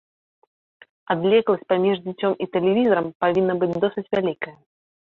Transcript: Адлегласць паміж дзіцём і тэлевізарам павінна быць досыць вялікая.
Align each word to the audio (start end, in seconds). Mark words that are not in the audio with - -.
Адлегласць 1.15 1.67
паміж 1.73 1.95
дзіцём 2.09 2.33
і 2.47 2.51
тэлевізарам 2.59 3.07
павінна 3.27 3.53
быць 3.63 3.73
досыць 3.87 4.09
вялікая. 4.19 4.57